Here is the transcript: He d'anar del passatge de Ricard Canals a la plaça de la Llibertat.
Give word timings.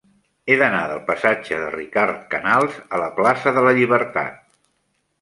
He 0.51 0.55
d'anar 0.61 0.79
del 0.91 1.01
passatge 1.09 1.59
de 1.65 1.69
Ricard 1.77 2.25
Canals 2.33 2.83
a 2.89 3.05
la 3.05 3.13
plaça 3.23 3.57
de 3.59 3.69
la 3.71 3.79
Llibertat. 3.81 4.45